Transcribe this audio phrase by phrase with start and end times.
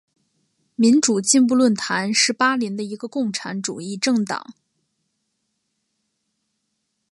[0.73, 4.55] 民主进步论坛是巴林的一个共产主义政党。